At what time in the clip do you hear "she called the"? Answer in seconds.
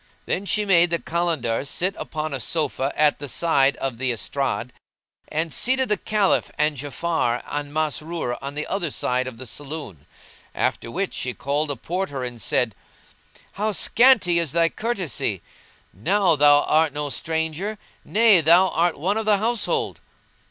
11.13-11.77